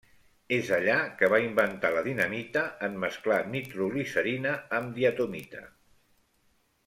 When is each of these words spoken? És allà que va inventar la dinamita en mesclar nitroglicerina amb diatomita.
És 0.55 0.69
allà 0.77 0.95
que 1.19 1.27
va 1.33 1.39
inventar 1.47 1.91
la 1.97 2.01
dinamita 2.07 2.63
en 2.87 2.97
mesclar 3.03 3.37
nitroglicerina 3.57 4.57
amb 4.79 4.97
diatomita. 5.01 5.63